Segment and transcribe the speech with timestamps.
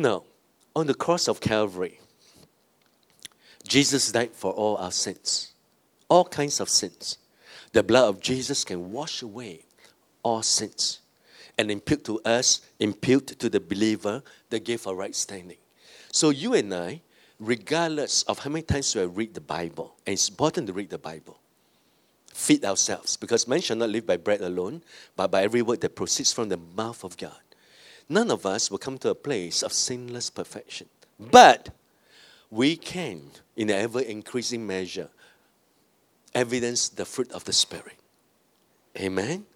[0.00, 0.22] Now,
[0.74, 2.00] on the cross of Calvary,
[3.68, 5.52] Jesus died for all our sins,
[6.08, 7.18] all kinds of sins.
[7.72, 9.66] The blood of Jesus can wash away
[10.22, 11.00] all sins
[11.58, 15.58] and impute to us, impute to the believer the gift of right standing.
[16.10, 17.02] So you and I,
[17.38, 20.96] regardless of how many times we read the Bible, and it's important to read the
[20.96, 21.38] Bible,
[22.32, 24.82] feed ourselves, because man shall not live by bread alone,
[25.14, 27.36] but by every word that proceeds from the mouth of God.
[28.10, 30.88] None of us will come to a place of sinless perfection.
[31.20, 31.70] But
[32.50, 35.08] we can, in an ever increasing measure,
[36.34, 37.96] evidence the fruit of the Spirit.
[38.98, 39.46] Amen?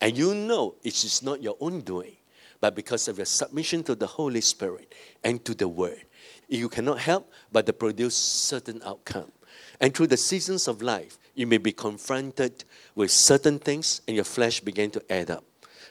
[0.00, 2.16] And you know it is not your own doing,
[2.60, 4.92] but because of your submission to the Holy Spirit
[5.22, 6.02] and to the Word.
[6.48, 9.30] You cannot help but to produce certain outcome.
[9.80, 12.64] And through the seasons of life, you may be confronted
[12.96, 15.44] with certain things and your flesh begin to add up.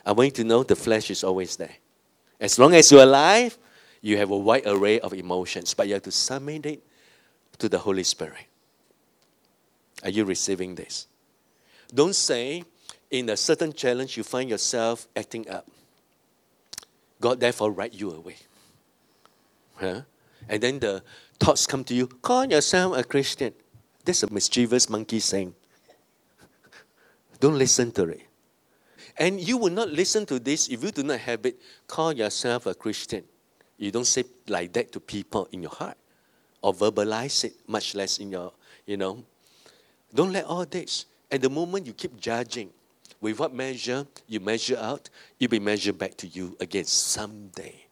[0.06, 1.78] I want you to know the flesh is always there.
[2.44, 3.58] As long as you're alive,
[4.02, 6.84] you have a wide array of emotions, but you have to submit it
[7.58, 8.48] to the Holy Spirit.
[10.04, 11.08] Are you receiving this?
[11.94, 12.66] Don't say
[13.10, 15.66] in a certain challenge you find yourself acting up.
[17.22, 18.36] God therefore write you away.
[19.76, 20.02] Huh?
[20.50, 21.02] And then the
[21.40, 23.54] thoughts come to you, call yourself a Christian.
[24.04, 25.56] That's a mischievous monkey saying.
[27.40, 28.24] Don't listen to it.
[29.18, 31.60] And you will not listen to this if you do not have it.
[31.88, 33.24] Call yourself a Christian.
[33.78, 35.98] You don't say like that to people in your heart
[36.62, 38.54] or verbalize it, much less in your,
[38.86, 39.24] you know.
[40.14, 41.06] Don't let all this.
[41.32, 42.70] At the moment you keep judging,
[43.20, 47.86] with what measure you measure out, you'll be measured back to you again someday.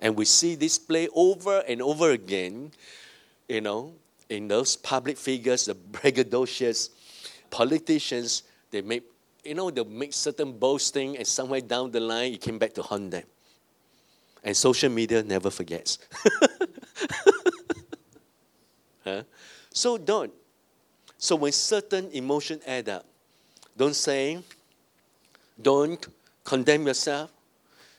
[0.00, 2.70] And we see this play over and over again,
[3.48, 3.94] you know,
[4.28, 6.90] in those public figures, the braggadocious
[7.50, 9.02] politicians, they make
[9.44, 12.82] you know, they'll make certain boasting, and somewhere down the line, it came back to
[12.82, 13.24] haunt them.
[14.44, 15.98] And social media never forgets.
[19.04, 19.22] huh?
[19.72, 20.32] So don't.
[21.16, 23.04] So when certain emotion add up,
[23.76, 24.42] don't say,
[25.60, 26.06] don't
[26.44, 27.30] condemn yourself,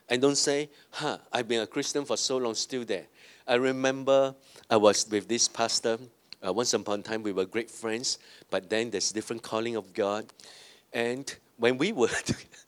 [0.08, 3.06] and don't say, huh, I've been a Christian for so long, still there.
[3.48, 4.36] I remember
[4.70, 5.98] I was with this pastor.
[6.46, 8.18] Uh, once upon a time, we were great friends,
[8.50, 10.26] but then there's different calling of God.
[10.94, 12.10] And when we were,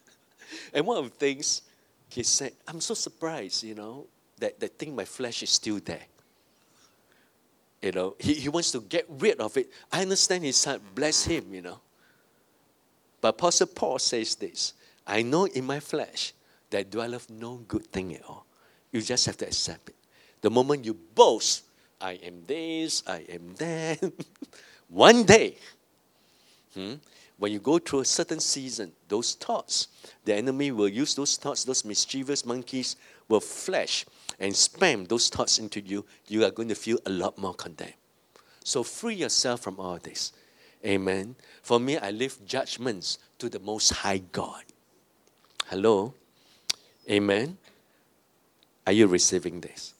[0.73, 1.61] and one of the things
[2.09, 4.07] he said, I'm so surprised, you know,
[4.39, 6.05] that, that thing, my flesh is still there.
[7.81, 9.69] You know, he, he wants to get rid of it.
[9.91, 11.79] I understand his heart, bless him, you know.
[13.21, 14.73] But Apostle Paul says this
[15.05, 16.33] I know in my flesh
[16.69, 18.45] that dwelleth no good thing at all.
[18.91, 19.95] You just have to accept it.
[20.41, 21.63] The moment you boast,
[21.99, 24.11] I am this, I am that,
[24.89, 25.57] one day,
[26.73, 26.95] hmm,
[27.41, 29.87] when you go through a certain season, those thoughts,
[30.25, 32.97] the enemy will use those thoughts, those mischievous monkeys
[33.27, 34.05] will flash
[34.39, 36.05] and spam those thoughts into you.
[36.27, 37.95] You are going to feel a lot more condemned.
[38.63, 40.33] So free yourself from all this.
[40.85, 41.35] Amen.
[41.63, 44.61] For me, I live judgments to the Most High God.
[45.65, 46.13] Hello?
[47.09, 47.57] Amen.
[48.85, 49.95] Are you receiving this?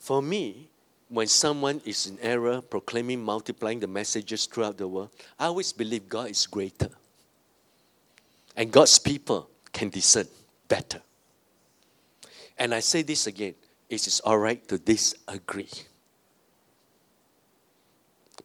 [0.00, 0.70] For me,
[1.10, 6.08] when someone is in error, proclaiming, multiplying the messages throughout the world, I always believe
[6.08, 6.88] God is greater.
[8.56, 10.28] And God's people can discern
[10.68, 11.02] better.
[12.56, 13.54] And I say this again
[13.88, 15.68] it is all right to disagree.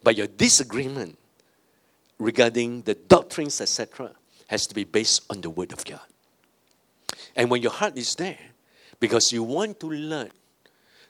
[0.03, 1.19] But your disagreement
[2.17, 4.11] regarding the doctrines, etc.,
[4.47, 5.99] has to be based on the Word of God.
[7.35, 8.39] And when your heart is there,
[8.99, 10.31] because you want to learn,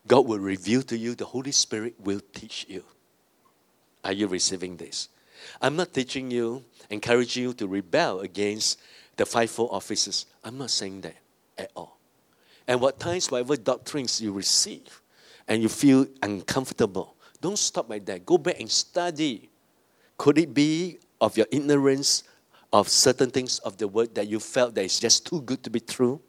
[0.07, 2.83] God will reveal to you, the Holy Spirit will teach you.
[4.03, 5.09] Are you receiving this?
[5.61, 8.79] I'm not teaching you, encouraging you to rebel against
[9.17, 10.25] the fivefold offices.
[10.43, 11.15] I'm not saying that
[11.57, 11.97] at all.
[12.67, 15.01] And what times, whatever doctrines you receive
[15.47, 18.25] and you feel uncomfortable, don't stop at that.
[18.25, 19.49] Go back and study.
[20.17, 22.23] Could it be of your ignorance
[22.71, 25.69] of certain things of the word that you felt that is just too good to
[25.69, 26.19] be true?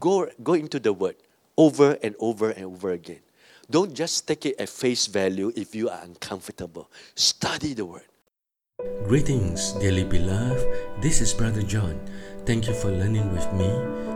[0.00, 1.16] Go, go into the word
[1.56, 3.20] over and over and over again.
[3.68, 6.90] Don't just take it at face value if you are uncomfortable.
[7.14, 8.04] Study the word.
[9.04, 10.66] Greetings, dearly beloved.
[11.00, 11.98] This is Brother John.
[12.44, 13.68] Thank you for learning with me.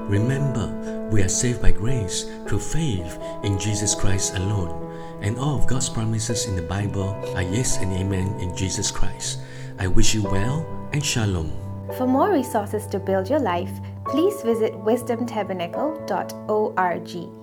[0.07, 4.89] Remember, we are saved by grace through faith in Jesus Christ alone.
[5.23, 9.41] And all of God's promises in the Bible are yes and amen in Jesus Christ.
[9.79, 11.53] I wish you well and shalom.
[11.97, 13.73] For more resources to build your life,
[14.05, 17.40] please visit wisdomtabernacle.org.